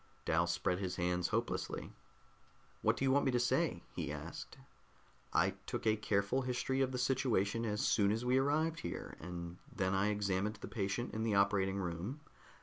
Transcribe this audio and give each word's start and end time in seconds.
Dal 0.25 0.47
spread 0.47 0.79
his 0.79 0.95
hands 0.95 1.27
hopelessly. 1.27 1.91
"What 2.81 2.97
do 2.97 3.05
you 3.05 3.11
want 3.11 3.23
me 3.25 3.31
to 3.33 3.39
say?" 3.39 3.83
he 3.95 4.11
asked. 4.11 4.57
"I 5.31 5.51
took 5.67 5.85
a 5.85 5.95
careful 5.95 6.41
history 6.41 6.81
of 6.81 6.91
the 6.91 6.97
situation 6.97 7.65
as 7.67 7.81
soon 7.85 8.11
as 8.11 8.25
we 8.25 8.39
arrived 8.39 8.79
here, 8.79 9.15
and 9.19 9.59
then 9.71 9.93
I 9.93 10.07
examined 10.09 10.55
the 10.59 10.67
patient 10.67 11.13
in 11.13 11.21
the 11.21 11.35
operating 11.35 11.77
room. 11.77 12.21